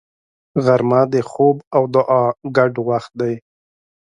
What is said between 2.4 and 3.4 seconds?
ګډ وخت دی